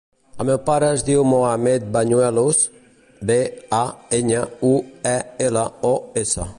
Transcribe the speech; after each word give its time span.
El 0.43 0.47
meu 0.49 0.55
pare 0.69 0.87
es 0.93 1.03
diu 1.09 1.25
Mohammed 1.33 1.85
Bañuelos: 1.97 2.63
be, 3.31 3.39
a, 3.83 3.85
enya, 4.21 4.43
u, 4.75 4.75
e, 5.15 5.17
ela, 5.49 5.67
o, 5.97 5.99
essa. 6.25 6.49